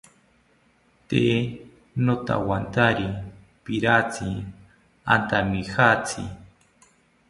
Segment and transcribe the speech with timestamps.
[1.07, 1.35] Tee
[2.05, 3.07] notawantari
[3.63, 4.29] piratzi
[5.13, 6.23] antamijatzi